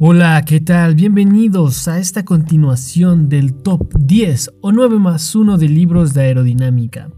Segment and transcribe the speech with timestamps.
[0.00, 0.94] Hola, ¿qué tal?
[0.94, 7.10] Bienvenidos a esta continuación del top 10 o 9 más 1 de libros de aerodinámica.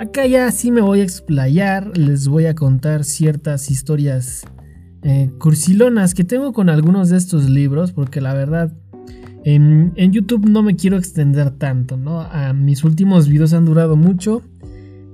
[0.00, 4.42] Acá ya sí me voy a explayar, les voy a contar ciertas historias
[5.04, 8.72] eh, cursilonas que tengo con algunos de estos libros, porque la verdad
[9.44, 12.20] en, YouTube no me quiero extender tanto, ¿no?
[12.20, 14.42] A mis últimos videos han durado mucho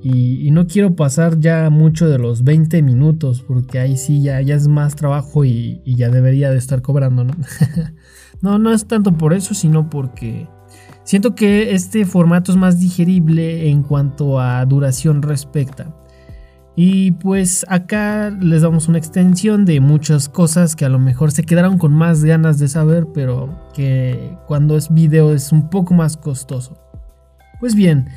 [0.03, 4.55] y, no quiero pasar ya mucho de los 20 minutos, porque ahí sí ya, ya
[4.55, 7.35] es más trabajo y, ya debería de estar cobrando, ¿no?
[8.41, 10.49] no, no es tanto por eso, sino porque
[11.05, 15.95] siento que este formato es más digerible en cuanto a duración respecta.
[16.77, 21.43] Y pues acá les damos una extensión de muchas cosas que a lo mejor se
[21.43, 26.17] quedaron con más ganas de saber, pero que cuando es video es un poco más
[26.17, 26.79] costoso.
[27.59, 28.09] Pues bien,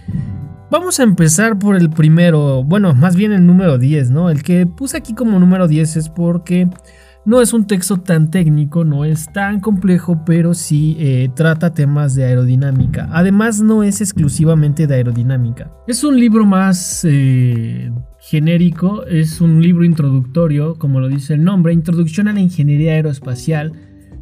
[0.72, 4.30] Vamos a empezar por el primero, bueno, más bien el número 10, ¿no?
[4.30, 6.68] El que puse aquí como número 10 es porque
[7.26, 12.15] no es un texto tan técnico, no es tan complejo, pero sí eh, trata temas
[12.15, 13.07] de aerodinámica.
[13.12, 15.71] Además, no es exclusivamente de aerodinámica.
[15.87, 21.71] Es un libro más eh, genérico, es un libro introductorio, como lo dice el nombre,
[21.71, 23.71] Introducción a la Ingeniería Aeroespacial.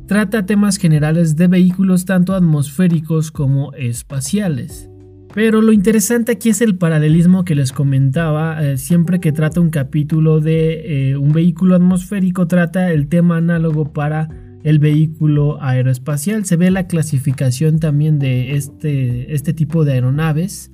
[0.05, 4.90] Trata temas generales de vehículos tanto atmosféricos como espaciales.
[5.33, 8.61] Pero lo interesante aquí es el paralelismo que les comentaba.
[8.63, 13.93] Eh, siempre que trata un capítulo de eh, un vehículo atmosférico, trata el tema análogo
[13.93, 14.29] para
[14.63, 16.45] el vehículo aeroespacial.
[16.45, 20.71] Se ve la clasificación también de este, este tipo de aeronaves.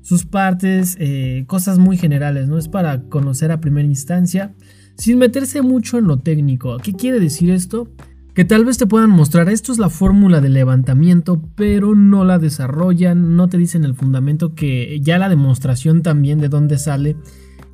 [0.00, 2.56] Sus partes, eh, cosas muy generales, ¿no?
[2.56, 4.54] Es para conocer a primera instancia,
[4.96, 6.78] sin meterse mucho en lo técnico.
[6.78, 7.86] ¿Qué quiere decir esto?
[8.34, 12.38] Que tal vez te puedan mostrar esto es la fórmula de levantamiento, pero no la
[12.38, 17.16] desarrollan, no te dicen el fundamento que ya la demostración también de dónde sale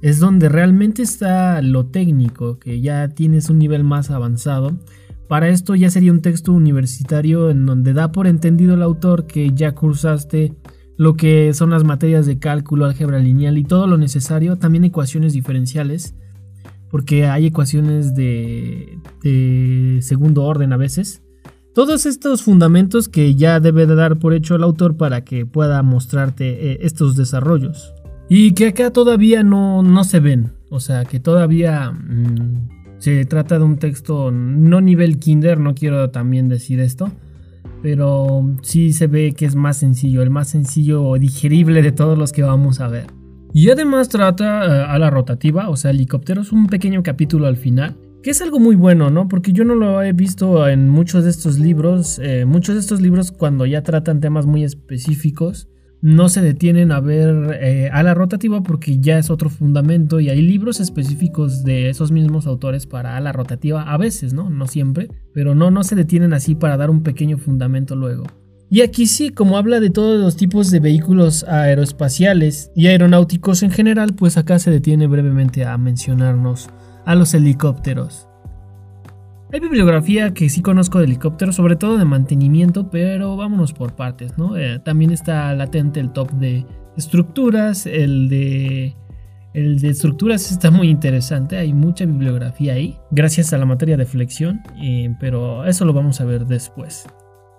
[0.02, 4.78] es donde realmente está lo técnico, que ya tienes un nivel más avanzado.
[5.28, 9.52] Para esto ya sería un texto universitario en donde da por entendido el autor que
[9.54, 10.54] ya cursaste
[10.96, 15.32] lo que son las materias de cálculo, álgebra lineal y todo lo necesario, también ecuaciones
[15.32, 16.14] diferenciales
[16.90, 18.98] porque hay ecuaciones de,
[20.00, 21.22] segundo orden a veces.
[21.74, 25.82] Todos estos fundamentos que ya debe de dar por hecho el autor para que pueda
[25.82, 27.92] mostrarte eh, estos desarrollos.
[28.28, 30.52] Y que acá todavía no, no se ven.
[30.70, 36.10] O sea, que todavía mm, se trata de un texto no nivel kinder, no quiero
[36.10, 37.12] también decir esto.
[37.82, 42.18] Pero sí se ve que es más sencillo, el más sencillo o digerible de todos
[42.18, 43.15] los que vamos a ver.
[43.56, 47.96] Y además trata eh, a la rotativa, o sea, helicópteros, un pequeño capítulo al final.
[48.22, 49.28] Que es algo muy bueno, ¿no?
[49.28, 52.20] Porque yo no lo he visto en muchos de estos libros.
[52.22, 55.70] Eh, muchos de estos libros cuando ya tratan temas muy específicos,
[56.02, 60.28] no se detienen a ver eh, a la rotativa porque ya es otro fundamento y
[60.28, 64.50] hay libros específicos de esos mismos autores para la rotativa a veces, ¿no?
[64.50, 68.24] No siempre, pero no, no se detienen así para dar un pequeño fundamento luego.
[68.68, 73.70] Y aquí sí, como habla de todos los tipos de vehículos aeroespaciales y aeronáuticos en
[73.70, 76.68] general, pues acá se detiene brevemente a mencionarnos
[77.04, 78.28] a los helicópteros.
[79.52, 84.36] Hay bibliografía que sí conozco de helicópteros, sobre todo de mantenimiento, pero vámonos por partes,
[84.36, 84.56] ¿no?
[84.56, 86.66] Eh, también está latente el top de
[86.96, 88.96] estructuras, el de
[89.54, 95.14] estructuras está muy interesante, hay mucha bibliografía ahí, gracias a la materia de flexión, eh,
[95.20, 97.06] pero eso lo vamos a ver después.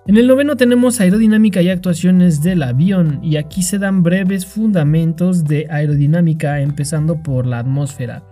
[0.07, 5.43] En el noveno tenemos aerodinámica y actuaciones del avión y aquí se dan breves fundamentos
[5.43, 8.23] de aerodinámica empezando por la atmósfera.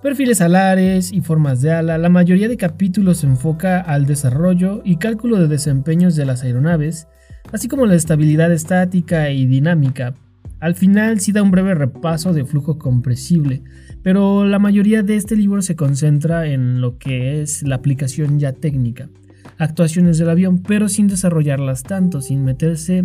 [0.00, 4.98] Perfiles alares y formas de ala, la mayoría de capítulos se enfoca al desarrollo y
[4.98, 7.08] cálculo de desempeños de las aeronaves,
[7.52, 10.14] así como la estabilidad estática y dinámica.
[10.60, 13.64] Al final sí da un breve repaso de flujo compresible,
[14.04, 18.52] pero la mayoría de este libro se concentra en lo que es la aplicación ya
[18.52, 19.08] técnica
[19.58, 23.02] actuaciones del avión, pero sin desarrollarlas tanto, sin meterse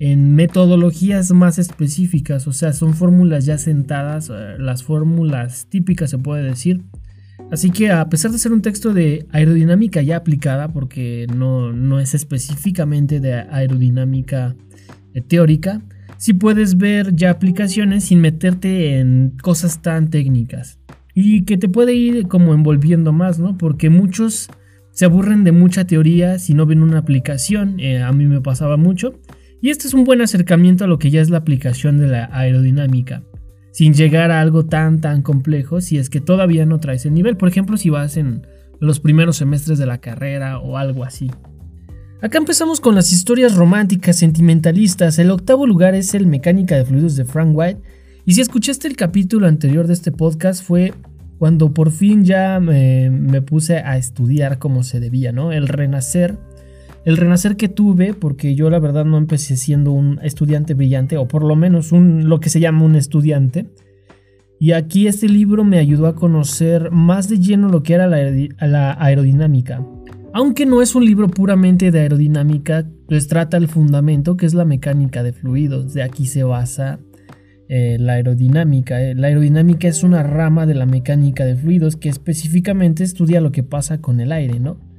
[0.00, 6.18] en metodologías más específicas, o sea, son fórmulas ya sentadas, eh, las fórmulas típicas se
[6.18, 6.82] puede decir.
[7.50, 12.00] Así que a pesar de ser un texto de aerodinámica ya aplicada, porque no, no
[12.00, 14.56] es específicamente de aerodinámica
[15.12, 15.82] eh, teórica,
[16.16, 20.78] sí puedes ver ya aplicaciones sin meterte en cosas tan técnicas.
[21.14, 23.58] Y que te puede ir como envolviendo más, ¿no?
[23.58, 24.48] Porque muchos
[24.92, 28.76] se aburren de mucha teoría si no ven una aplicación, eh, a mí me pasaba
[28.76, 29.20] mucho,
[29.62, 32.30] y este es un buen acercamiento a lo que ya es la aplicación de la
[32.32, 33.22] aerodinámica,
[33.72, 37.36] sin llegar a algo tan tan complejo si es que todavía no traes el nivel,
[37.36, 38.46] por ejemplo si vas en
[38.80, 41.30] los primeros semestres de la carrera o algo así.
[42.22, 47.16] Acá empezamos con las historias románticas sentimentalistas, el octavo lugar es el Mecánica de Fluidos
[47.16, 47.80] de Frank White,
[48.26, 50.92] y si escuchaste el capítulo anterior de este podcast fue
[51.40, 55.52] cuando por fin ya me, puse a estudiar como se debía, ¿no?
[55.52, 56.36] El renacer,
[57.06, 61.28] el renacer que tuve, porque yo la verdad no empecé siendo un estudiante brillante, o
[61.28, 63.70] por lo menos lo que se llama un estudiante.
[64.58, 68.92] Y aquí este libro me ayudó a conocer más de lleno lo que era la,
[69.00, 69.82] aerodinámica.
[70.34, 74.66] Aunque no es un libro puramente de aerodinámica, pues trata el fundamento que es la
[74.66, 75.94] mecánica de fluidos.
[75.94, 77.00] De aquí se basa
[77.72, 79.00] eh, la aerodinámica.
[79.00, 83.52] Eh, la aerodinámica es una rama de la mecánica de fluidos que específicamente estudia lo
[83.52, 84.89] que pasa con el aire, ¿no?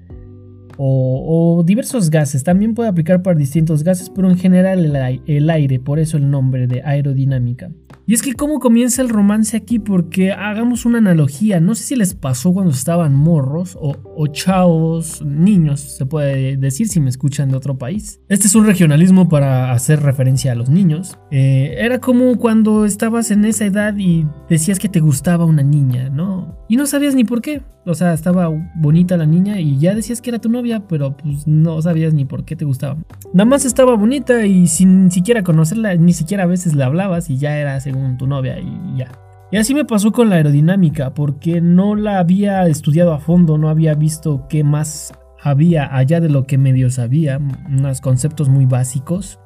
[0.78, 2.44] O, diversos gases.
[2.44, 4.80] También puede aplicar para distintos gases, pero en general
[5.26, 7.72] el, aire, por eso el nombre de aerodinámica.
[8.08, 11.96] Y es que cómo comienza el romance aquí, porque hagamos una analogía, no sé si
[11.96, 17.50] les pasó cuando estaban morros o, o chavos, niños, se puede decir si me escuchan
[17.50, 18.20] de otro país.
[18.28, 21.18] Este es un regionalismo para hacer referencia a los niños.
[21.30, 26.10] Eh, era como cuando estabas en esa edad y decías que te gustaba una niña,
[26.10, 26.61] ¿no?
[26.72, 27.64] Y no sabías ni por qué.
[27.86, 31.46] O sea, estaba bonita la niña y ya decías que era tu novia, pero pues
[31.46, 32.96] no sabías ni por qué te gustaba.
[33.34, 37.38] Nada más estaba bonita y sin siquiera conocerla, ni siquiera a veces le hablabas y
[37.38, 39.12] ya era según tu novia y ya.
[39.52, 43.68] Y así me pasó con la aerodinámica, porque no la había estudiado a fondo, no
[43.68, 45.14] había visto qué más
[45.44, 47.38] había allá de lo que medio sabía,
[47.68, 49.42] unos conceptos muy básicos,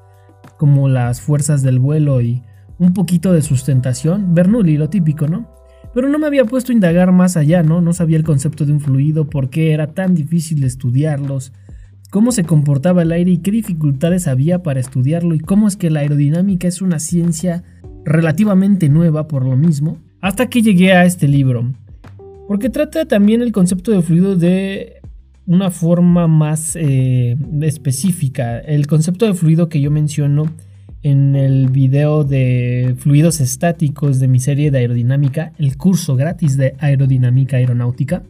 [0.59, 2.43] como las fuerzas del vuelo y
[2.77, 5.54] un poquito de sustentación, Bernoulli, lo típico, ¿no?
[5.95, 7.79] Pero no me había puesto a indagar más allá, ¿no?
[7.79, 11.53] No sabía el concepto de un fluido, por qué era tan difícil estudiarlos,
[12.11, 15.89] cómo se comportaba el aire y qué dificultades había para estudiarlo y cómo es que
[15.89, 17.63] la aerodinámica es una ciencia
[18.03, 21.71] relativamente nueva por lo mismo, hasta que llegué a este libro.
[22.49, 24.97] Porque trata también el concepto de fluido de
[25.45, 28.59] una forma más eh, específica.
[28.59, 30.47] El concepto de fluido que yo menciono
[31.05, 36.73] en el video de fluidos estáticos de mi serie de aerodinámica, el curso gratis de
[36.79, 38.23] aerodinámica aeronáutica,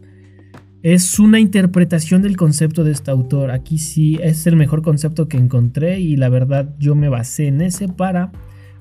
[0.84, 3.52] es una interpretación del concepto de este autor.
[3.52, 7.62] Aquí sí es el mejor concepto que encontré y la verdad yo me basé en
[7.62, 8.34] ese para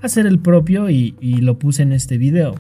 [0.03, 2.57] hacer el propio y, y lo puse en este video.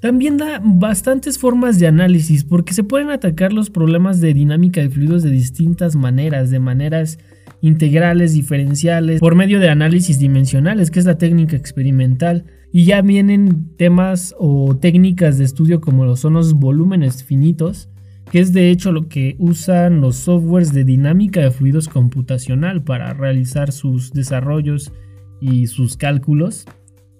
[0.00, 4.88] También da bastantes formas de análisis porque se pueden atacar los problemas de dinámica de
[4.88, 7.18] fluidos de distintas maneras, de maneras
[7.60, 12.44] integrales, diferenciales, por medio de análisis dimensionales, que es la técnica experimental.
[12.70, 17.88] Y ya vienen temas o técnicas de estudio como son los volúmenes finitos,
[18.30, 23.14] que es de hecho lo que usan los softwares de dinámica de fluidos computacional para
[23.14, 24.92] realizar sus desarrollos
[25.40, 26.66] y sus cálculos.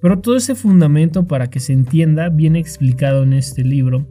[0.01, 4.07] Pero todo ese fundamento para que se entienda viene explicado en este libro.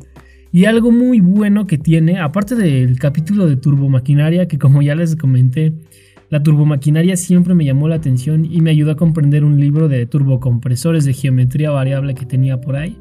[0.51, 5.15] Y algo muy bueno que tiene, aparte del capítulo de turbomaquinaria, que como ya les
[5.15, 5.73] comenté,
[6.29, 10.05] la turbomaquinaria siempre me llamó la atención y me ayudó a comprender un libro de
[10.05, 12.97] turbocompresores de geometría variable que tenía por ahí.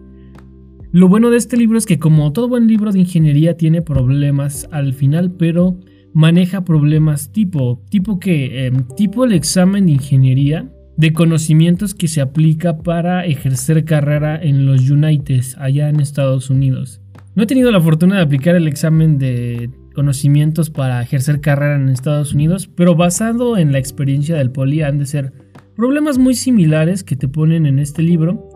[0.93, 4.69] Lo bueno de este libro es que como todo buen libro de ingeniería tiene problemas
[4.71, 5.77] al final, pero
[6.15, 12.21] maneja problemas tipo, tipo que, em, tipo el examen de ingeniería de conocimientos que se
[12.21, 17.03] aplica para ejercer carrera en los United allá en Estados Unidos.
[17.35, 21.89] No he tenido la fortuna de aplicar el examen de conocimientos para ejercer carrera en
[21.89, 25.33] Estados Unidos, pero basado en la experiencia del poli han de ser
[25.75, 28.51] problemas muy similares que te ponen en este libro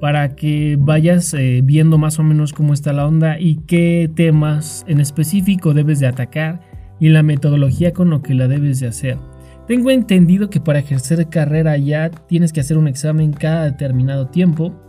[0.00, 4.84] para que vayas eh, viendo más o menos cómo está la onda y qué temas
[4.86, 6.60] en específico debes de atacar
[7.00, 9.18] y la metodología con lo que la debes de hacer.
[9.66, 14.80] Tengo entendido que para ejercer carrera ya tienes que hacer un examen cada determinado tiempo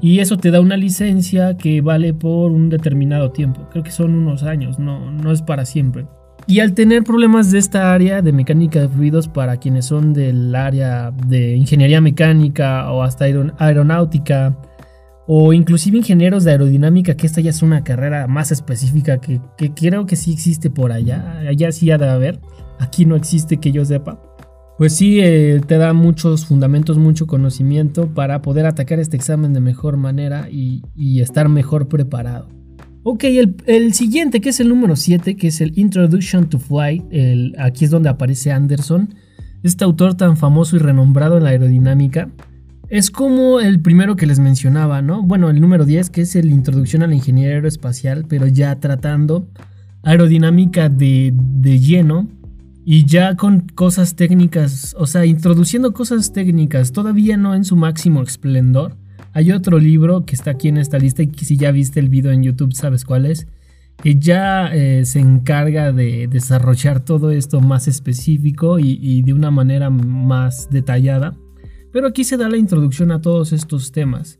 [0.00, 3.68] y eso te da una licencia que vale por un determinado tiempo.
[3.70, 6.06] Creo que son unos años, no, no es para siempre.
[6.46, 10.54] Y al tener problemas de esta área de mecánica de fluidos para quienes son del
[10.54, 13.26] área de ingeniería mecánica o hasta
[13.58, 14.56] aeronáutica
[15.26, 19.72] o inclusive ingenieros de aerodinámica, que esta ya es una carrera más específica que, que
[19.72, 22.40] creo que sí existe por allá, allá sí ha de haber,
[22.80, 24.18] aquí no existe que yo sepa
[24.80, 29.60] pues sí eh, te da muchos fundamentos, mucho conocimiento para poder atacar este examen de
[29.60, 30.80] mejor manera y,
[31.20, 32.48] estar mejor preparado.
[33.02, 37.04] Ok, el, siguiente, que es el número 7, que es el Introduction to Flight,
[37.58, 39.14] aquí es donde aparece Anderson,
[39.62, 42.30] este autor tan famoso y renombrado en la aerodinámica.
[42.88, 45.22] Es como el primero que les mencionaba, ¿no?
[45.22, 49.46] Bueno, el número 10, que es el Introducción a la Ingeniería Aeroespacial, pero ya tratando
[50.04, 52.39] aerodinámica de, de lleno
[52.84, 58.22] y ya con cosas técnicas, o sea, introduciendo cosas técnicas, todavía no en su máximo
[58.22, 58.96] esplendor.
[59.32, 62.08] Hay otro libro que está aquí en esta lista y que si ya viste el
[62.08, 63.46] video en YouTube sabes cuál es,
[64.02, 69.50] que ya eh, se encarga de desarrollar todo esto más específico y, y de una
[69.50, 71.36] manera más detallada.
[71.92, 74.39] Pero aquí se da la introducción a todos estos temas.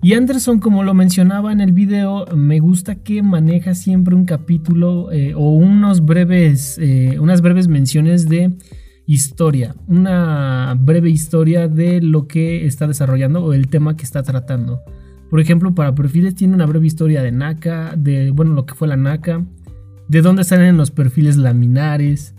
[0.00, 5.10] Y Anderson, como lo mencionaba en el video, me gusta que maneja siempre un capítulo
[5.10, 8.56] eh, o unos breves, eh, unas breves menciones de
[9.06, 14.82] historia, una breve historia de lo que está desarrollando o el tema que está tratando.
[15.30, 18.86] Por ejemplo, para perfiles tiene una breve historia de NACA, de bueno, lo que fue
[18.86, 19.44] la NACA,
[20.08, 22.34] de dónde salen los perfiles laminares.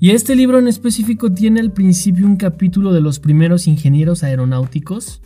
[0.00, 5.22] Y este libro en específico tiene al principio un capítulo de los primeros ingenieros aeronáuticos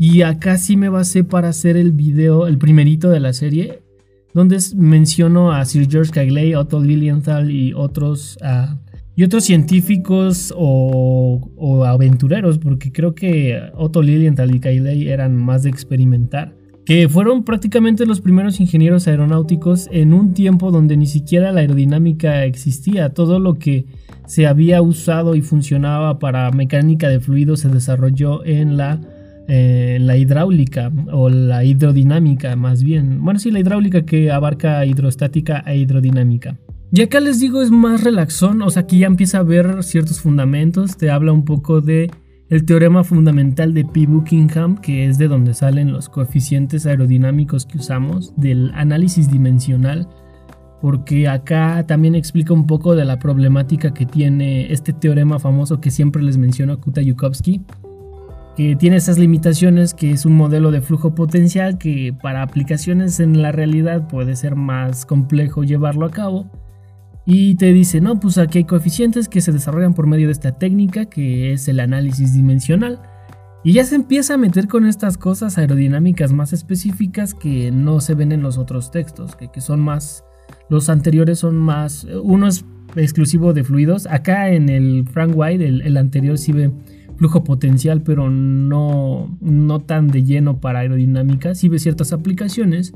[0.00, 3.82] y acá sí me basé para hacer el video, el primerito de la serie,
[4.32, 8.78] donde menciono a Sir George Cagley, Otto Lilienthal y otros, ah,
[9.14, 15.68] y otros científicos o, aventureros, porque creo que Otto Lilienthal y Cagley eran más de
[15.68, 21.60] experimentar, que fueron prácticamente los primeros ingenieros aeronáuticos en un tiempo donde ni siquiera la
[21.60, 23.84] aerodinámica existía, todo lo que
[24.24, 28.98] se había usado y funcionaba para mecánica de fluidos se desarrolló en la
[29.52, 33.24] eh, la hidráulica o la hidrodinámica más bien.
[33.24, 36.56] Bueno, sí, la hidráulica que abarca hidrostática e hidrodinámica.
[36.92, 40.20] Y acá les digo es más relaxón, o sea, aquí ya empieza a ver ciertos
[40.20, 42.12] fundamentos, te habla un poco de
[42.48, 44.06] el teorema fundamental de P.
[44.06, 50.08] Buckingham, que es de donde salen los coeficientes aerodinámicos que usamos, del análisis dimensional,
[50.80, 55.90] porque acá también explica un poco de la problemática que tiene este teorema famoso que
[55.90, 57.64] siempre les menciono Kuta-Yukovsky,
[58.60, 63.40] que tiene esas limitaciones, que es un modelo de flujo potencial que para aplicaciones en
[63.40, 66.50] la realidad puede ser más complejo llevarlo a cabo.
[67.24, 70.58] Y te dice, no, pues aquí hay coeficientes que se desarrollan por medio de esta
[70.58, 73.00] técnica que es el análisis dimensional.
[73.64, 78.14] Y ya se empieza a meter con estas cosas aerodinámicas más específicas que no se
[78.14, 80.22] ven en los otros textos, que, son más,
[80.68, 84.06] los anteriores son más, uno es exclusivo de fluidos.
[84.06, 86.70] Acá en el Frank White, el, el anterior sí ve
[87.20, 91.54] flujo potencial, pero no, no tan de lleno para aerodinámica.
[91.54, 92.94] Sí ve ciertas aplicaciones,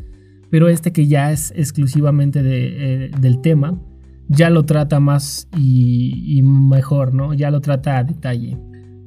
[0.48, 3.78] pero este que ya es exclusivamente de, eh, del tema,
[4.28, 7.34] ya lo trata más y, mejor, ¿no?
[7.34, 8.56] Ya lo trata a detalle.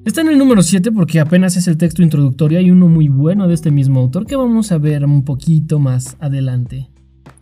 [0.05, 2.59] Está en el número 7 porque apenas es el texto introductorio.
[2.59, 6.15] Hay uno muy bueno de este mismo autor que vamos a ver un poquito más
[6.19, 6.89] adelante.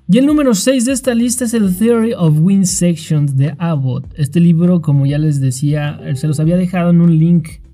[0.07, 4.05] Y el número 6 de esta lista es el Theory of Wind Sections de Abbott.
[4.15, 7.64] Este libro, como ya les decía, se los había dejado en un link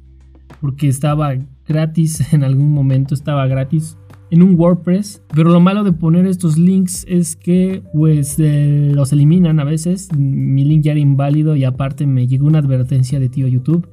[0.61, 1.35] porque estaba
[1.67, 3.97] gratis en algún momento, estaba gratis
[4.29, 5.21] en un WordPress.
[5.35, 10.09] Pero lo malo de poner estos links es que pues eh, los eliminan a veces.
[10.17, 13.89] Mi link ya era inválido y aparte me llegó una advertencia de tío YouTube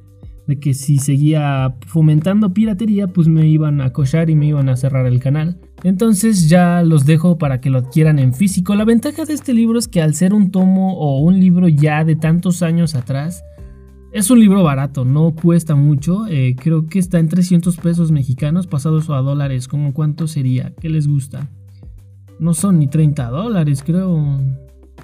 [0.49, 4.75] de que si seguía fomentando piratería pues me iban a cochar y me iban a
[4.75, 5.59] cerrar el canal.
[5.83, 8.73] Entonces ya los dejo para que lo adquieran en físico.
[8.73, 12.03] La ventaja de este libro es que al ser un tomo o un libro ya
[12.03, 13.43] de tantos años atrás,
[14.11, 16.25] es un libro barato, no cuesta mucho.
[16.27, 19.67] Eh, creo que está en 300 pesos mexicanos, pasados a dólares.
[19.67, 20.73] ¿Cómo cuánto sería?
[20.79, 21.49] ¿Qué les gusta?
[22.39, 24.39] No son ni 30 dólares, creo.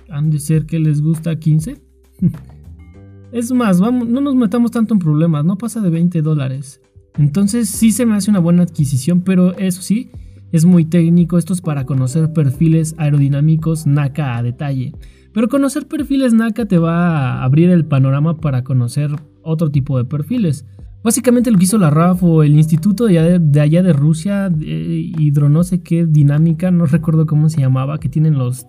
[0.09, 1.81] Han de ser que les gusta 15.
[3.31, 6.81] es más, vamos, no nos metamos tanto en problemas, no pasa de 20 dólares.
[7.17, 10.09] Entonces sí se me hace una buena adquisición, pero eso sí,
[10.51, 11.38] es muy técnico.
[11.38, 14.93] Esto es para conocer perfiles aerodinámicos NACA a detalle.
[15.36, 19.12] Pero conocer perfiles NACA te va a abrir el panorama para conocer
[19.44, 20.65] otro tipo de perfiles.
[21.04, 23.20] Básicamente lo que hizo la RAF o el instituto de
[23.60, 28.38] allá de, Rusia, hidro no sé qué dinámica, no recuerdo cómo se llamaba, que tienen
[28.38, 28.65] los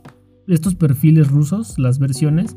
[0.48, 2.56] estos perfiles rusos, las versiones,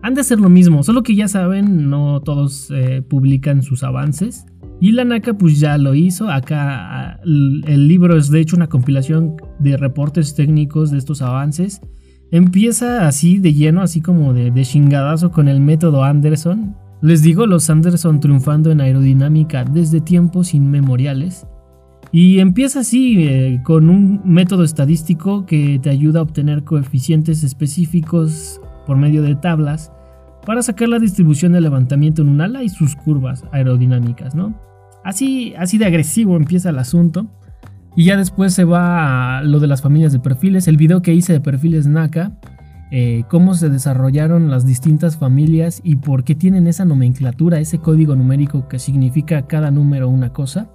[0.00, 4.46] han de hacer lo mismo, solo que ya saben, no todos eh, publican sus avances.
[4.80, 9.36] Y la NACA pues ya lo hizo, acá el libro es de hecho una compilación
[9.58, 11.82] de reportes técnicos de estos avances
[12.34, 16.74] Empieza así de lleno, así como de, chingadazo con el método Anderson.
[17.00, 21.46] Les digo, los Anderson triunfando en aerodinámica desde tiempos inmemoriales.
[22.10, 28.60] Y empieza así, eh, con un método estadístico que te ayuda a obtener coeficientes específicos
[28.84, 29.92] por medio de tablas
[30.44, 34.58] para sacar la distribución de levantamiento en un ala y sus curvas aerodinámicas, ¿no?
[35.04, 37.28] Así, así de agresivo empieza el asunto.
[37.96, 41.14] Y ya después se va a lo de las familias de perfiles, el video que
[41.14, 42.32] hice de perfiles NACA,
[42.90, 48.16] eh, cómo se desarrollaron las distintas familias y por qué tienen esa nomenclatura, ese código
[48.16, 50.68] numérico que significa cada número una cosa.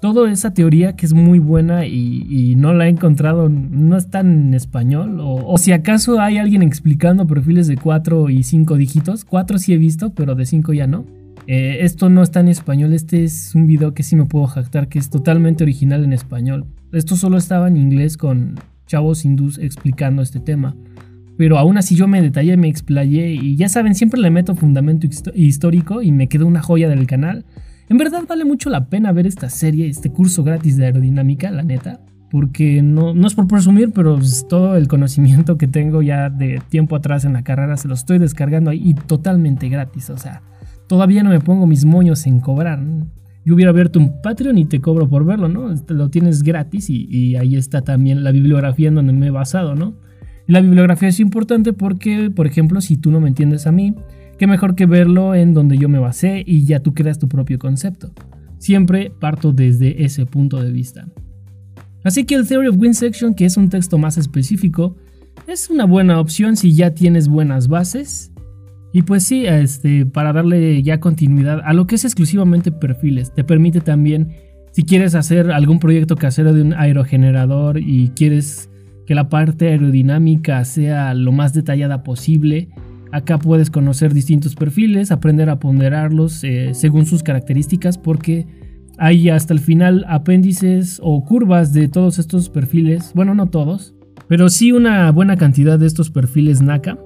[0.00, 4.54] Toda esa teoría que es muy buena y, no la he encontrado, no está en
[4.54, 5.20] español.
[5.20, 9.24] O, o, si acaso hay alguien explicando perfiles de 4 y 5 dígitos.
[9.24, 11.04] 4 sí he visto, pero de 5 ya no.
[11.50, 14.88] Eh, esto no está en español, este es un video que sí me puedo jactar
[14.88, 16.66] que es totalmente original en español.
[16.92, 20.76] Esto solo estaba en inglés con chavos hindús explicando este tema.
[21.38, 25.06] Pero aún así yo me detallé, me explayé y ya saben, siempre le meto fundamento
[25.34, 27.46] histórico y me quedó una joya del canal.
[27.88, 31.62] En verdad vale mucho la pena ver esta serie, este curso gratis de aerodinámica, la
[31.62, 31.98] neta.
[32.30, 36.60] Porque no, no es por presumir, pero pues, todo el conocimiento que tengo ya de
[36.68, 40.10] tiempo atrás en la carrera se lo estoy descargando ahí y totalmente gratis.
[40.10, 40.42] O sea,
[40.88, 42.80] todavía no me pongo mis moños en cobrar.
[43.44, 45.72] Yo hubiera abierto un Patreon y te cobro por verlo, ¿no?
[45.88, 49.74] Lo tienes gratis y, y ahí está también la bibliografía en donde me he basado,
[49.74, 49.94] ¿no?
[50.46, 53.94] La bibliografía es importante porque, por ejemplo, si tú no me entiendes a mí,
[54.38, 57.58] qué mejor que verlo en donde yo me basé y ya tú creas tu propio
[57.58, 58.12] concepto.
[58.58, 61.06] Siempre parto desde ese punto de vista.
[62.02, 64.96] Así que el Theory of Wind Section, que es un texto más específico,
[65.46, 68.32] es una buena opción si ya tienes buenas bases.
[68.92, 73.44] Y pues sí, este, para darle ya continuidad a lo que es exclusivamente perfiles, te
[73.44, 74.32] permite también,
[74.72, 78.70] si quieres hacer algún proyecto casero de un aerogenerador y quieres
[79.06, 82.68] que la parte aerodinámica sea lo más detallada posible.
[83.10, 88.46] Acá puedes conocer distintos perfiles, aprender a ponderarlos eh, según sus características porque
[88.98, 93.12] hay hasta el final apéndices o curvas de todos estos perfiles.
[93.14, 93.94] Bueno, no todos,
[94.28, 96.98] pero sí una buena cantidad de estos perfiles NACA.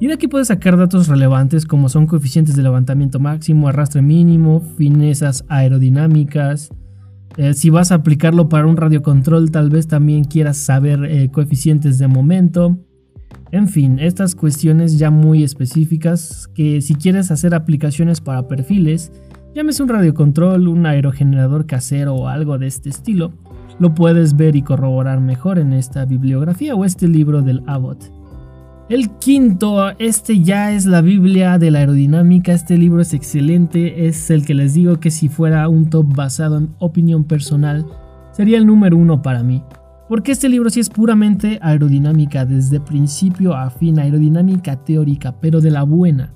[0.00, 4.60] Y de aquí puedes sacar datos relevantes como son coeficientes de levantamiento máximo, arrastre mínimo,
[4.76, 6.70] finezas aerodinámicas,
[7.36, 11.98] eh, si vas a aplicarlo para un radiocontrol, tal vez también quieras saber eh, coeficientes
[11.98, 12.78] de momento.
[13.50, 19.12] En fin, estas cuestiones ya muy específicas que si quieres hacer aplicaciones para perfiles,
[19.54, 23.32] llámese un radiocontrol, un aerogenerador casero o algo de este estilo,
[23.78, 28.21] lo puedes ver y corroborar mejor en esta bibliografía o este libro del Abbott.
[28.88, 34.28] El quinto, este ya es la Biblia de la aerodinámica, este libro es excelente, es
[34.28, 37.86] el que les digo que si fuera un top basado en opinión personal,
[38.32, 39.62] sería el número uno para mí.
[40.08, 45.70] Porque este libro sí es puramente aerodinámica, desde principio a fin, aerodinámica teórica, pero de
[45.70, 46.34] la buena.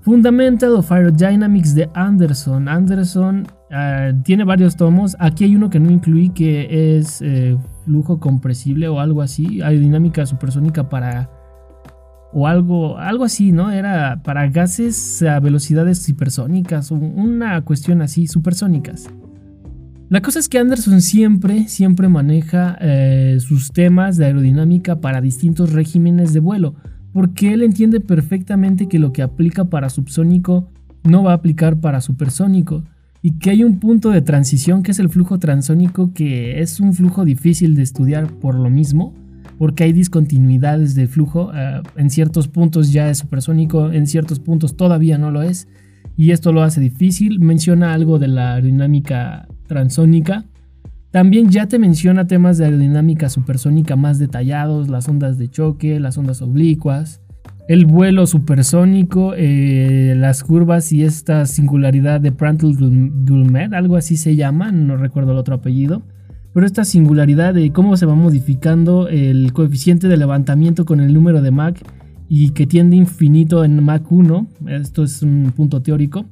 [0.00, 2.68] Fundamental of Aerodynamics de Anderson.
[2.68, 5.16] Anderson ah, tiene varios tomos.
[5.18, 9.60] Aquí hay uno que no incluí que es eh, flujo compresible o algo así.
[9.60, 11.28] Aerodinámica supersónica para
[12.32, 13.70] o algo, algo así, ¿no?
[13.70, 19.08] Era para gases a velocidades hipersónicas una cuestión así, supersónicas.
[20.08, 25.72] La cosa es que Anderson siempre, siempre maneja eh, sus temas de aerodinámica para distintos
[25.72, 26.76] regímenes de vuelo,
[27.12, 30.68] porque él entiende perfectamente que lo que aplica para subsónico
[31.02, 32.84] no va a aplicar para supersónico,
[33.20, 36.94] y que hay un punto de transición que es el flujo transónico, que es un
[36.94, 39.14] flujo difícil de estudiar por lo mismo,
[39.58, 41.52] porque hay discontinuidades de flujo.
[41.54, 45.68] Eh, en ciertos puntos ya es supersónico, en ciertos puntos todavía no lo es.
[46.16, 47.40] Y esto lo hace difícil.
[47.40, 50.44] Menciona algo de la aerodinámica transónica.
[51.10, 56.18] También ya te menciona temas de aerodinámica supersónica más detallados, las ondas de choque, las
[56.18, 57.22] ondas oblicuas,
[57.68, 64.72] el vuelo supersónico, eh, las curvas y esta singularidad de Prandtl-Guillemette, algo así se llama,
[64.72, 66.02] no recuerdo el otro apellido
[66.56, 71.42] pero esta singularidad de cómo se va modificando el coeficiente de levantamiento con el número
[71.42, 71.78] de Mach
[72.30, 76.24] y que tiende infinito en Mach 1, esto es un punto teórico.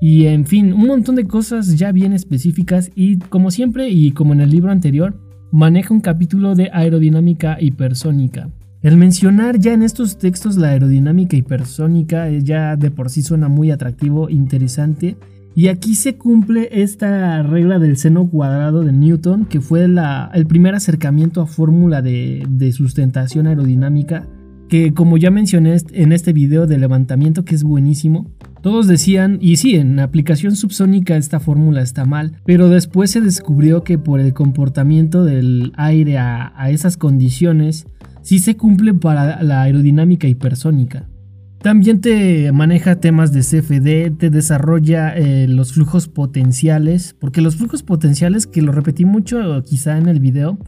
[0.00, 4.32] Y en fin, un montón de cosas ya bien específicas y como siempre y como
[4.32, 8.48] en el libro anterior, maneja un capítulo de aerodinámica hipersónica.
[8.80, 13.70] El mencionar ya en estos textos la aerodinámica hipersónica ya de por sí suena muy
[13.70, 15.18] atractivo, interesante
[15.54, 20.74] y aquí se cumple esta regla del seno cuadrado de Newton, que fue el primer
[20.74, 24.26] acercamiento a fórmula de, sustentación aerodinámica,
[24.68, 28.30] que como ya mencioné en este video de levantamiento, que es buenísimo,
[28.62, 33.82] todos decían, y sí, en aplicación subsónica esta fórmula está mal, pero después se descubrió
[33.82, 37.86] que por el comportamiento del aire a, a esas condiciones,
[38.22, 41.08] sí se cumple para la aerodinámica hipersónica.
[41.62, 47.84] También te maneja temas de CFD, te desarrolla eh, los flujos potenciales, porque los flujos
[47.84, 50.58] potenciales, que lo repetí mucho quizá en el video,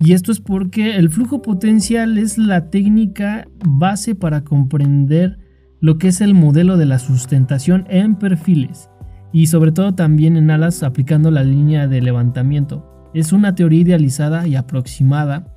[0.00, 5.38] y esto es porque el flujo potencial es la técnica base para comprender
[5.80, 8.90] lo que es el modelo de la sustentación en perfiles,
[9.32, 13.10] y sobre todo también en alas aplicando la línea de levantamiento.
[13.14, 15.54] Es una teoría idealizada y aproximada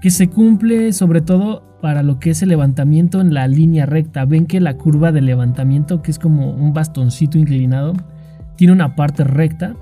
[0.00, 4.24] que se cumple sobre todo para lo que es el levantamiento en la línea recta.
[4.24, 7.94] Ven que la curva de levantamiento, que es como un bastoncito inclinado,
[8.56, 9.76] tiene una parte recta.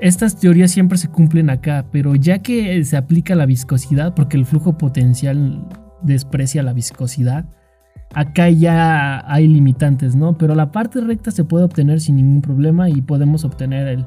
[0.00, 4.46] Estas teorías siempre se cumplen acá, pero ya que se aplica la viscosidad, porque el
[4.46, 5.64] flujo potencial
[6.02, 7.44] desprecia la viscosidad,
[8.14, 10.36] acá ya hay limitantes, ¿no?
[10.36, 14.06] Pero la parte recta se puede obtener sin ningún problema y podemos obtener el,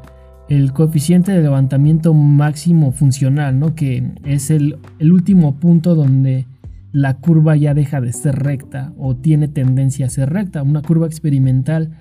[0.50, 3.76] el coeficiente de levantamiento máximo funcional, ¿no?
[3.76, 6.46] Que es el, último punto donde
[6.92, 10.64] la curva ya deja de ser recta o tiene tendencia a ser recta.
[10.64, 11.92] Una curva experimental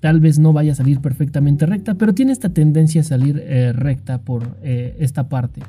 [0.00, 3.72] tal vez no vaya a salir perfectamente recta, pero tiene esta tendencia a salir eh,
[3.72, 5.62] recta por eh, esta parte.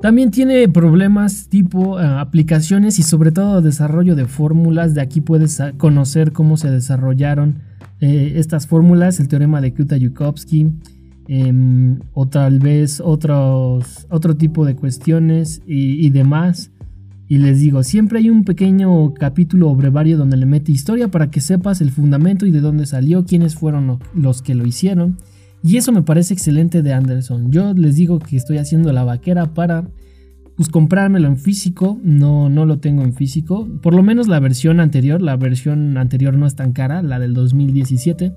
[0.00, 4.94] También tiene problemas tipo eh, aplicaciones y sobre todo desarrollo de fórmulas.
[4.94, 10.72] De aquí puedes conocer cómo se desarrollaron estas fórmulas, el teorema de Kuta-Yukovsky,
[11.28, 16.72] em, o tal vez otros, otro tipo de cuestiones y demás.
[17.32, 21.30] Y les digo, siempre hay un pequeño capítulo o brevario donde le mete historia para
[21.30, 25.16] que sepas el fundamento y de dónde salió, quiénes fueron los que lo hicieron.
[25.62, 27.50] Y eso me parece excelente de Anderson.
[27.50, 29.88] Yo les digo que estoy haciendo la vaquera para
[30.56, 33.66] pues comprármelo en físico, no, no lo tengo en físico.
[33.80, 37.32] Por lo menos la versión anterior, la versión anterior no es tan cara, la del
[37.32, 38.34] 2017.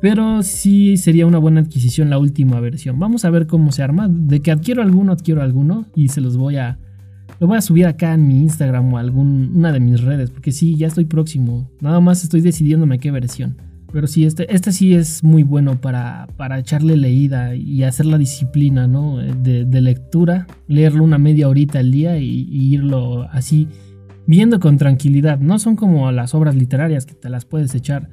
[0.00, 2.98] Pero sí sería una buena adquisición la última versión.
[2.98, 4.08] Vamos a ver cómo se arma.
[4.08, 6.78] De que adquiero alguno, adquiero alguno y se los voy a,
[7.38, 10.76] lo voy a subir acá en mi Instagram o alguna de mis redes, porque sí,
[10.76, 11.70] ya estoy próximo.
[11.80, 13.56] Nada más estoy decidiéndome qué versión.
[13.92, 18.18] Pero sí, este, este sí es muy bueno para, para echarle leída y hacer la
[18.18, 19.18] disciplina, ¿no?
[19.18, 23.68] De, lectura, leerlo una media horita al día y, irlo así
[24.26, 25.40] viendo con tranquilidad.
[25.40, 28.10] No son como las obras literarias que te las puedes echar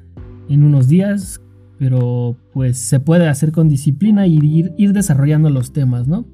[0.48, 1.40] en unos días,
[1.78, 4.38] pero pues se puede hacer con disciplina y
[4.76, 6.26] ir, desarrollando los temas, ¿no?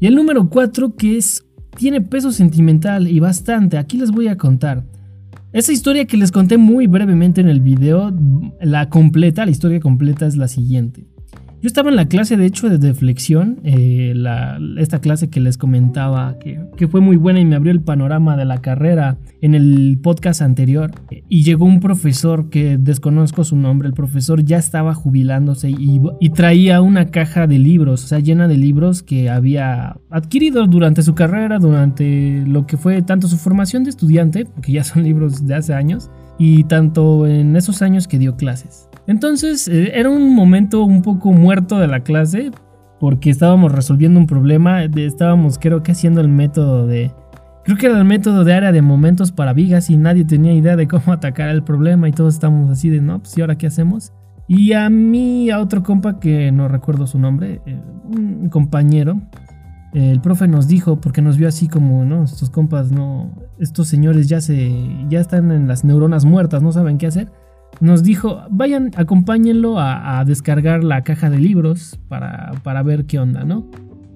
[0.00, 3.78] Y el número 4 que es tiene peso sentimental y bastante.
[3.78, 4.84] Aquí les voy a contar.
[5.52, 8.12] Esa historia que les conté muy brevemente en el video,
[8.60, 11.06] la completa, la historia completa es la siguiente.
[11.64, 14.12] Yo estaba en la clase, de hecho, de deflexión, eh,
[14.76, 18.44] esta clase que les comentaba, que, fue muy buena y me abrió el panorama de
[18.44, 20.90] la carrera en el podcast anterior.
[21.30, 26.30] Y llegó un profesor que desconozco su nombre, el profesor ya estaba jubilándose y, y
[26.34, 31.14] traía una caja de libros, o sea, llena de libros que había adquirido durante su
[31.14, 35.54] carrera, durante lo que fue tanto su formación de estudiante, porque ya son libros de
[35.54, 38.88] hace años, y tanto en esos años que dio clases.
[39.06, 42.50] Entonces eh, era un momento un poco muerto de la clase
[43.00, 47.12] porque estábamos resolviendo un problema, estábamos creo que haciendo el método de...
[47.64, 50.76] Creo que era el método de área de momentos para vigas y nadie tenía idea
[50.76, 53.66] de cómo atacar el problema y todos estábamos así de, no, pues ¿y ahora qué
[53.66, 54.12] hacemos?
[54.46, 59.20] Y a mí, a otro compa que no recuerdo su nombre, eh, un compañero,
[59.94, 64.28] el profe nos dijo, porque nos vio así como, no, estos compas no, estos señores
[64.28, 64.72] ya se,
[65.08, 67.30] ya están en las neuronas muertas, no saben qué hacer
[67.80, 73.44] nos dijo, vayan, acompáñenlo a, descargar la caja de libros para, para, ver qué onda,
[73.44, 73.68] ¿no?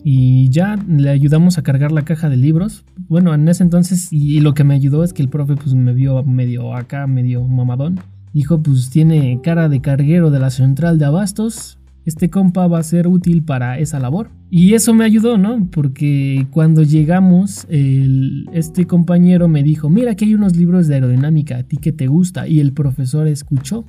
[0.04, 2.84] Y ya le ayudamos a cargar la caja de libros.
[3.08, 5.92] Bueno, en ese entonces, y, lo que me ayudó es que el profe pues me
[5.92, 8.00] vio medio acá, medio mamadón.
[8.32, 11.77] Dijo, pues tiene cara de carguero de la central de abastos,
[12.08, 14.30] este compa va a ser útil para esa labor.
[14.50, 15.68] Y eso me ayudó, ¿no?
[15.70, 21.62] Porque cuando llegamos, este compañero me dijo, mira que hay unos libros de aerodinámica, a
[21.64, 22.48] ti que te gusta.
[22.48, 23.84] Y el profesor escuchó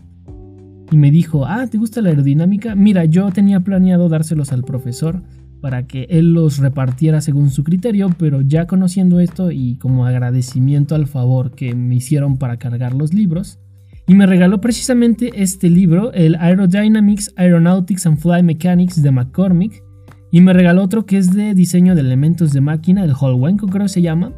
[0.91, 2.75] y me dijo, ah, ¿te gusta la aerodinámica?
[2.75, 5.23] Mira, yo tenía planeado dárselos al profesor
[5.61, 10.93] para que él los repartiera según su criterio, pero ya conociendo esto y como agradecimiento
[10.95, 13.59] al favor que me hicieron para cargar los libros,
[14.09, 19.83] y me regaló precisamente este libro, el Aerodynamics, Aeronautics and Fly Mechanics de McCormick.
[20.31, 23.87] Y me regaló otro que es de diseño de elementos de máquina, el Holwenko creo
[23.87, 24.33] se llama.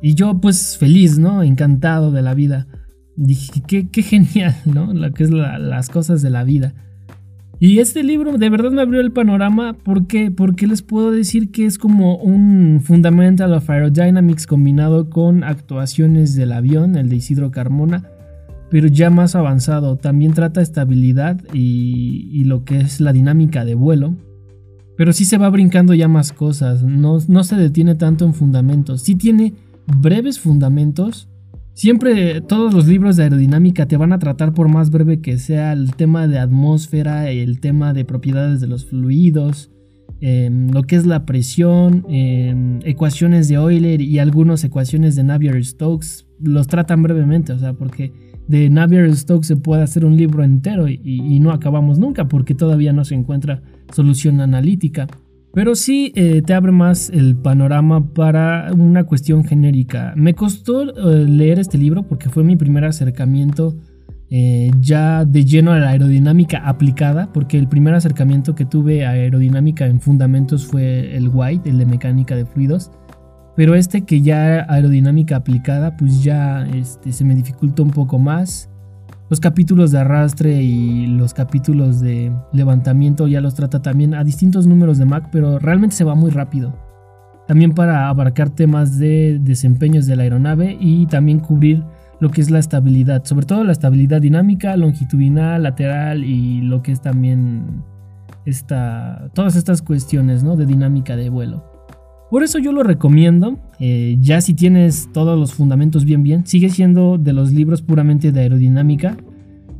[0.00, 1.42] Y yo pues feliz, ¿no?
[1.42, 2.68] Encantado de la vida.
[3.16, 4.94] Dije, qué, genial, ¿no?
[4.94, 6.72] Lo que es las cosas de la vida.
[7.58, 9.72] Y este libro de verdad me abrió el panorama.
[9.72, 10.30] ¿Por qué?
[10.30, 16.52] Porque les puedo decir que es como un Fundamental of Aerodynamics combinado con actuaciones del
[16.52, 18.04] avión, el de Isidro Carmona
[18.70, 19.96] pero ya más avanzado.
[19.96, 24.16] También trata estabilidad y, lo que es la dinámica de vuelo.
[24.96, 29.02] Pero sí se va brincando ya más cosas, no, no se detiene tanto en fundamentos.
[29.02, 29.54] Sí tiene
[29.98, 31.28] breves fundamentos.
[31.72, 35.72] Siempre todos los libros de aerodinámica te van a tratar por más breve que sea
[35.72, 39.70] el tema de atmósfera, el tema de propiedades de los fluidos,
[40.20, 46.26] em, lo que es la presión, em, ecuaciones de Euler y algunas ecuaciones de Navier-Stokes
[46.42, 50.88] los tratan brevemente, o sea, porque de Navier Stokes se puede hacer un libro entero
[50.88, 53.62] y, no acabamos nunca porque todavía no se encuentra
[53.94, 55.06] solución analítica.
[55.54, 60.14] Pero sí eh, te abre más el panorama para una cuestión genérica.
[60.16, 63.76] Me costó eh, leer este libro porque fue mi primer acercamiento
[64.30, 69.10] eh, ya de lleno a la aerodinámica aplicada, porque el primer acercamiento que tuve a
[69.10, 72.90] aerodinámica en fundamentos fue el White, el de mecánica de fluidos.
[73.56, 78.70] Pero este que ya aerodinámica aplicada, pues ya este, se me dificultó un poco más.
[79.28, 84.66] Los capítulos de arrastre y los capítulos de levantamiento ya los trata también a distintos
[84.66, 86.74] números de Mac, pero realmente se va muy rápido.
[87.46, 91.84] También para abarcar temas de desempeños de la aeronave y también cubrir
[92.20, 96.92] lo que es la estabilidad, sobre todo la estabilidad dinámica, longitudinal, lateral y lo que
[96.92, 97.82] es también
[98.44, 100.56] esta, todas estas cuestiones ¿no?
[100.56, 101.69] de dinámica de vuelo.
[102.30, 106.70] Por eso yo lo recomiendo, eh, ya si tienes todos los fundamentos bien bien, sigue
[106.70, 109.16] siendo de los libros puramente de aerodinámica,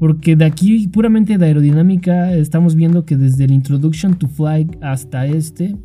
[0.00, 5.26] porque de aquí puramente de aerodinámica estamos viendo que desde el Introduction to Flight hasta
[5.26, 5.76] este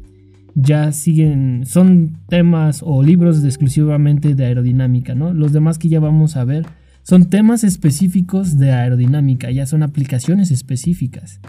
[0.56, 5.34] ya siguen, son temas o libros exclusivamente de aerodinámica, ¿no?
[5.34, 6.66] Los demás que ya vamos a ver
[7.04, 11.42] son temas específicos de aerodinámica, ya son aplicaciones específicas.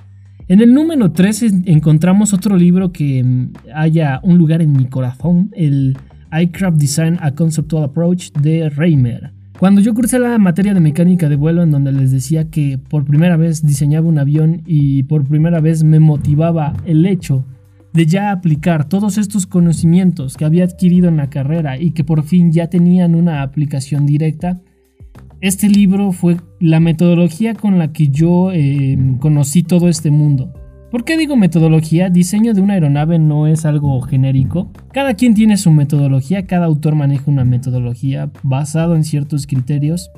[0.48, 5.50] En el número 3 encontramos otro libro que mm, haya un lugar en mi corazón,
[5.56, 5.98] el
[6.30, 9.32] Aircraft Design a Conceptual Approach de Reimer.
[9.58, 13.04] Cuando yo cursé la materia de mecánica de vuelo en donde les decía que por
[13.04, 17.44] primera vez diseñaba un avión y por primera vez me motivaba el hecho
[17.92, 22.22] de ya aplicar todos estos conocimientos que había adquirido en la carrera y que por
[22.22, 24.60] fin ya tenían una aplicación directa,
[25.40, 30.52] este libro fue la metodología con la que yo eh, conocí todo este mundo.
[30.90, 32.08] ¿Por qué digo metodología?
[32.08, 34.70] Diseño de una aeronave no es algo genérico.
[34.92, 40.10] Cada quien tiene su metodología, cada autor maneja una metodología basado en ciertos criterios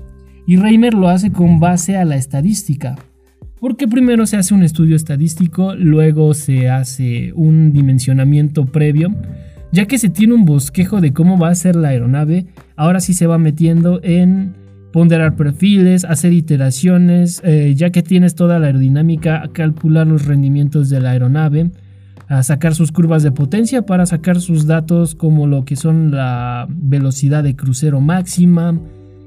[0.47, 2.97] y Reimer lo hace con base a la estadística.
[3.61, 9.17] Porque primero se hace un estudio estadístico, luego se hace un dimensionamiento previo,
[9.73, 13.15] ya que se tiene un bosquejo de cómo va a ser la aeronave, ahora sí
[13.15, 14.55] se va metiendo en
[14.93, 21.01] ponderar perfiles, hacer iteraciones, eh, ya que tienes toda la aerodinámica, calcular los rendimientos de
[21.01, 21.71] la aeronave,
[22.29, 26.67] a sacar sus curvas de potencia para sacar sus datos como lo que son la
[26.69, 28.79] velocidad de crucero máxima,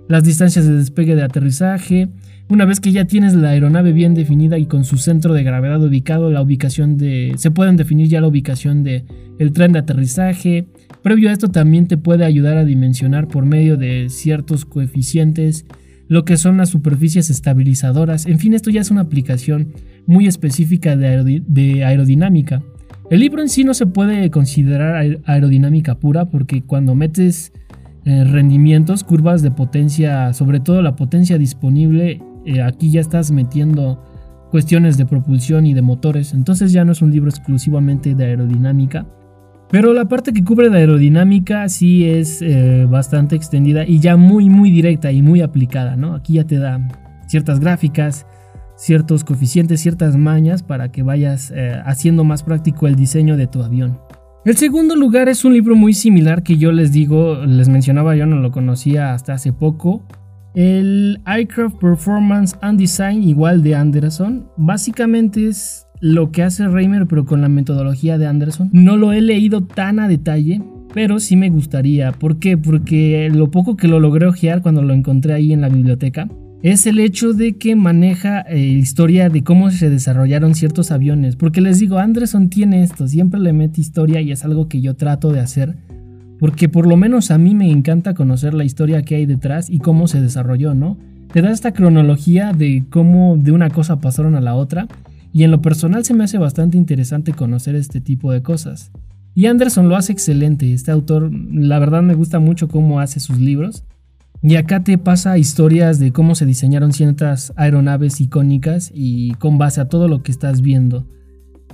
[0.08, 2.10] las distancias de despegue de aterrizaje,
[2.52, 5.82] una vez que ya tienes la aeronave bien definida y con su centro de gravedad
[5.82, 9.06] ubicado, la ubicación de se pueden definir ya la ubicación de
[9.40, 10.68] el tren de aterrizaje.
[11.04, 15.66] Previo a esto también te puede ayudar a dimensionar por medio de ciertos coeficientes
[16.08, 18.26] lo que son las superficies estabilizadoras.
[18.26, 19.70] En fin, esto ya es una aplicación
[20.06, 22.62] muy específica de, aerodinámica.
[23.10, 27.54] El libro en sí no se puede considerar aerodinámica pura porque cuando metes
[28.04, 34.04] eh, rendimientos, curvas de potencia, sobre todo la potencia disponible eh, aquí ya estás metiendo
[34.52, 39.08] cuestiones de propulsión y de motores, entonces ya no es un libro exclusivamente de aerodinámica.
[39.72, 44.50] Pero la parte que cubre de aerodinámica sí es eh, bastante extendida y ya muy
[44.50, 46.14] muy directa y muy aplicada, ¿no?
[46.14, 46.86] Aquí ya te da
[47.28, 48.26] ciertas gráficas,
[48.76, 53.64] ciertos coeficientes, ciertas mañas para que vayas eh, haciendo más práctico el diseño de tu
[53.64, 53.98] avión.
[54.44, 58.26] El segundo lugar es un libro muy similar que yo les digo, les mencionaba, yo
[58.26, 60.04] no lo conocía hasta hace poco,
[60.54, 67.26] el Aircraft Performance and Design, igual de Anderson, básicamente es lo que hace Reimer, pero
[67.26, 68.70] con la metodología de Anderson.
[68.74, 70.62] No lo he leído tan a detalle,
[70.94, 72.12] pero sí me gustaría.
[72.12, 72.58] ¿Por qué?
[72.58, 76.28] Porque lo poco que lo logré ojear cuando lo encontré ahí en la biblioteca
[76.64, 81.36] es el hecho de que maneja eh, historia de cómo se desarrollaron ciertos aviones.
[81.36, 84.96] Porque les digo, Anderson tiene esto, siempre le mete historia y es algo que yo
[84.96, 85.78] trato de hacer
[86.42, 89.78] porque por lo menos a mí me encanta conocer la historia que hay detrás y
[89.78, 90.98] cómo se desarrolló, ¿no?
[91.32, 94.88] Te da esta cronología de cómo de una cosa pasaron a la otra
[95.34, 98.92] y en lo personal se me hace bastante interesante conocer este tipo de cosas.
[99.34, 103.40] Y Anderson lo hace excelente, este autor la verdad me gusta mucho cómo hace sus
[103.40, 103.84] libros.
[104.44, 109.80] Y acá te pasa historias de cómo se diseñaron ciertas aeronaves icónicas y con base
[109.80, 111.06] a todo lo que estás viendo.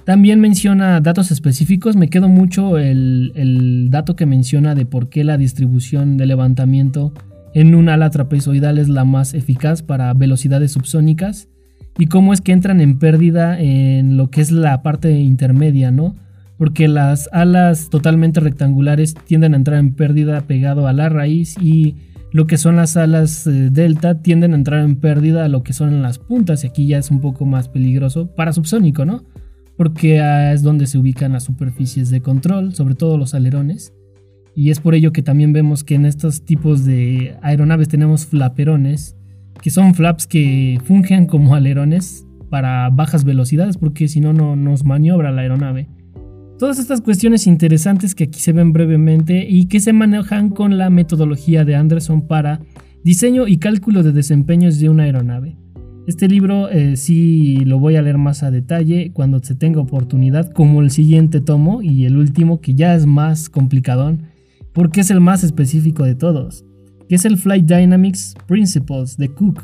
[0.03, 5.37] También menciona datos específicos, me quedo mucho el, dato que menciona de por qué la
[5.37, 7.13] distribución de levantamiento
[7.53, 11.47] en un ala trapezoidal es la más eficaz para velocidades subsónicas
[11.97, 16.15] y cómo es que entran en pérdida en lo que es la parte intermedia, ¿no?
[16.57, 21.95] Porque las alas totalmente rectangulares tienden a entrar en pérdida pegado a la raíz y
[22.31, 25.73] lo que son las alas eh, delta tienden a entrar en pérdida a lo que
[25.73, 29.23] son las puntas y aquí ya es un poco más peligroso para subsónico, ¿no?
[29.77, 33.93] porque ah, es donde se ubican las superficies de control, sobre todo los alerones.
[34.55, 39.15] Y es por ello que también vemos que en estos tipos de aeronaves tenemos flaperones,
[39.61, 44.85] que son flaps que fungen como alerones para bajas velocidades, porque si no, no nos
[44.85, 45.89] maniobra la aeronave.
[46.57, 50.89] Todas estas cuestiones interesantes que aquí se ven brevemente y que se manejan con la
[50.89, 52.61] metodología de Anderson para
[53.03, 55.55] diseño y cálculo de desempeños de una aeronave.
[56.07, 60.51] Este libro eh, sí lo voy a leer más a detalle cuando se tenga oportunidad,
[60.51, 64.23] como el siguiente tomo y el último que ya es más complicadón,
[64.73, 66.65] porque es el más específico de todos,
[67.07, 69.63] que es el Flight Dynamics Principles de Cook.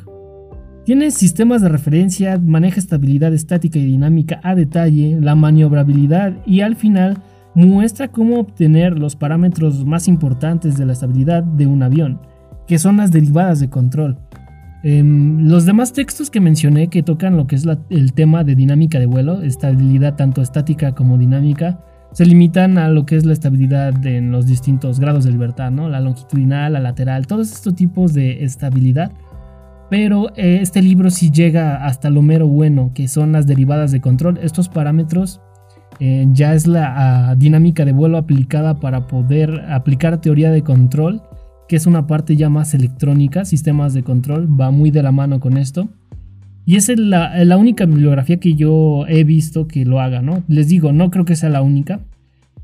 [0.85, 6.75] Tiene sistemas de referencia, maneja estabilidad estática y dinámica a detalle, la maniobrabilidad y al
[6.75, 7.17] final
[7.55, 12.19] muestra cómo obtener los parámetros más importantes de la estabilidad de un avión
[12.67, 14.17] que son las derivadas de control.
[14.83, 18.99] Em, los demás textos que mencioné que tocan lo que es el tema de dinámica
[18.99, 21.79] de vuelo, estabilidad tanto estática como dinámica,
[22.13, 25.89] se limitan a lo que es la estabilidad en los distintos grados de libertad, ¿no?
[25.89, 29.11] La longitudinal, la lateral, todos estos tipos de estabilidad.
[29.89, 34.01] Pero eh, este libro sí llega hasta lo mero bueno, que son las derivadas de
[34.01, 34.39] control.
[34.41, 35.41] Estos parámetros
[35.99, 41.21] eh, ya es la dinámica de vuelo aplicada para poder aplicar teoría de control,
[41.67, 45.39] que es una parte ya más electrónica, sistemas de control, va muy de la mano
[45.39, 45.89] con esto.
[46.65, 50.43] Y es la, la, única bibliografía que yo he visto que lo haga, ¿no?
[50.47, 51.99] Les digo, no creo que sea la única.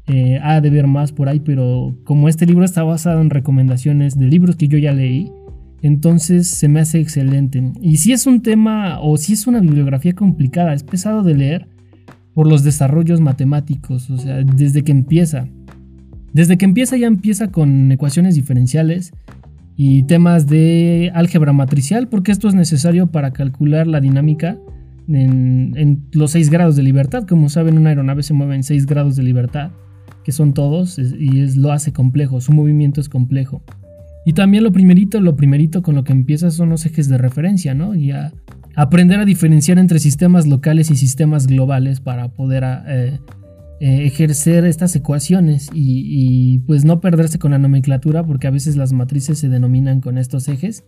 [0.07, 4.17] Eh, ha de ver más por ahí, pero como este libro está basado en recomendaciones
[4.17, 5.31] de libros que yo ya leí,
[5.81, 7.61] entonces se me hace excelente.
[7.81, 11.67] Y si es un tema o si es una bibliografía complicada, es pesado de leer
[12.33, 15.47] por los desarrollos matemáticos, o sea, desde que empieza.
[16.33, 19.13] Desde que empieza ya empieza con ecuaciones diferenciales
[19.81, 24.57] y temas de álgebra matricial, porque esto es necesario para calcular la dinámica
[25.07, 27.25] en, los 6 grados de libertad.
[27.25, 29.71] Como saben, una aeronave se mueve en 6 grados de libertad,
[30.25, 33.63] que son todos, y es, lo hace complejo, su movimiento es complejo.
[34.25, 37.73] Y también lo primerito, lo primerito con lo que empieza son los ejes de referencia,
[37.73, 37.95] ¿no?
[37.95, 38.33] Y a
[38.75, 43.17] aprender a diferenciar entre sistemas locales y sistemas globales para poder eh,
[43.79, 48.91] eh, ejercer estas ecuaciones y, pues no perderse con la nomenclatura porque a veces las
[48.91, 50.83] matrices se denominan con estos ejes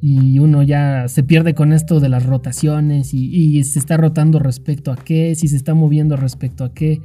[0.00, 4.92] y uno ya se pierde con esto de las rotaciones y, se está rotando respecto
[4.92, 7.00] a qué, si se está moviendo respecto a qué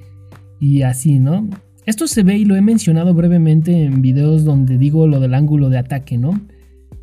[0.60, 1.50] y así, ¿no?
[1.86, 5.70] Esto se ve y lo he mencionado brevemente en videos donde digo lo del ángulo
[5.70, 6.40] de ataque, ¿no?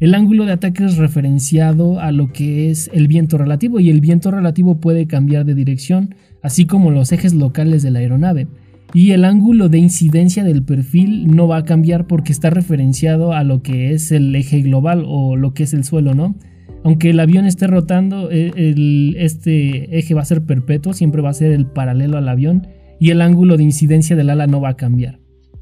[0.01, 4.01] El ángulo de ataque es referenciado a lo que es el viento relativo y el
[4.01, 8.49] viento relativo puede cambiar de dirección así como los ejes locales de la aeronave.
[8.95, 13.45] Y el ángulo de incidencia del perfil no va a cambiar porque está referenciado a
[13.45, 16.35] lo que es el eje global o lo que es el suelo, ¿no?
[16.83, 21.35] Aunque el avión esté rotando, e, este eje va a ser perpetuo, siempre va a
[21.35, 22.67] ser el paralelo al avión
[22.99, 25.20] y el ángulo de incidencia del ala no va a cambiar.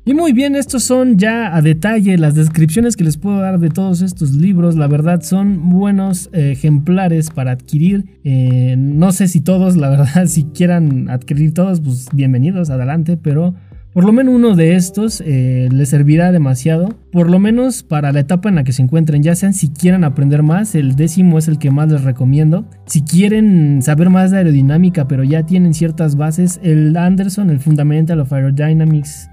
[0.09, 3.69] Y muy bien, estos son ya a detalle las descripciones que les puedo dar de
[3.69, 4.75] todos estos libros.
[4.75, 8.07] La verdad son buenos eh, ejemplares para adquirir.
[8.25, 13.19] Eh, no sé si todos, la verdad, si quieran adquirir todos, pues bienvenidos, adelante.
[13.19, 13.55] Pero
[13.93, 16.89] por lo menos uno de estos eh, les servirá demasiado.
[17.13, 19.23] Por lo menos para la etapa en la que se encuentren.
[19.23, 22.65] Ya sean si quieren aprender más, el décimo es el que más les recomiendo.
[22.87, 28.21] Si quieren saber más de aerodinámica, pero ya tienen ciertas bases, el Anderson, el Fundamental
[28.21, 29.29] of Aerodynamics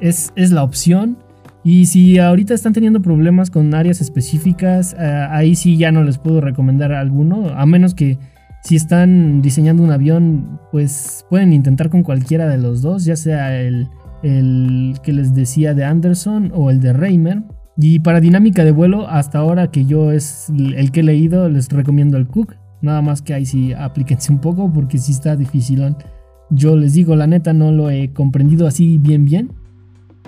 [0.00, 1.18] es, la opción.
[1.64, 6.18] Y si ahorita están teniendo problemas con áreas específicas, eh, ahí sí ya no les
[6.18, 8.18] puedo recomendar alguno, a menos que
[8.62, 13.60] si están diseñando un avión, pues pueden intentar con cualquiera de los dos, ya sea
[13.60, 13.88] el,
[14.22, 17.42] el que les decía de Anderson o el de Reimer.
[17.76, 21.68] Y para dinámica de vuelo, hasta ahora que yo es el que he leído, les
[21.68, 22.54] recomiendo el Cook.
[22.80, 25.94] Nada más que ahí sí aplíquense un poco porque sí está difícil.
[26.50, 29.50] Yo les digo, la neta no lo he comprendido así bien bien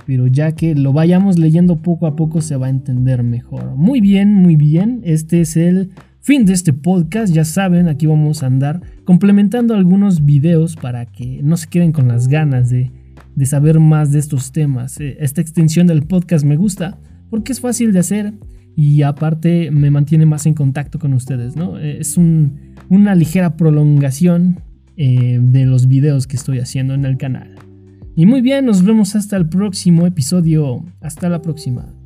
[0.09, 3.77] pero ya que lo vayamos leyendo poco a poco se va a entender mejor.
[3.77, 5.91] Muy bien, muy bien, este es el
[6.23, 11.43] fin de este podcast, ya saben, aquí vamos a andar complementando algunos videos para que
[11.43, 12.91] no se queden con las ganas de,
[13.45, 14.99] saber más de estos temas.
[14.99, 16.97] Eh, esta extensión del podcast me gusta
[17.29, 18.33] porque es fácil de hacer
[18.75, 21.79] y aparte me mantiene más en contacto con ustedes, ¿no?
[21.79, 24.61] Eh, es una ligera prolongación
[24.97, 27.68] eh, de los videos que estoy haciendo en el canal.
[28.19, 30.85] Y muy bien, nos vemos hasta el próximo episodio.
[31.01, 31.98] Hasta la próxima.